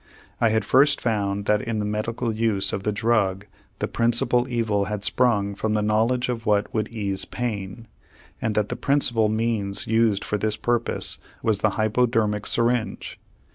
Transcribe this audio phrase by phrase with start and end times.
[0.39, 3.45] I had first found that in the medical use of the drug
[3.77, 7.85] the principal evil had sprung from the knowledge of what would ease pain,
[8.41, 13.19] and that the principal means used for this purpose was the hypodermic syringe.